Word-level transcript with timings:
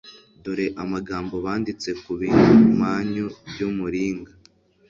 dore 0.43 0.65
amagambo 0.83 1.33
banditse 1.45 1.89
ku 2.03 2.11
bimanyu 2.19 3.25
by'umuringa 3.49 4.31